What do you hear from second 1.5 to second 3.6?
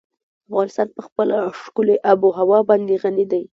ښکلې آب وهوا باندې غني دی.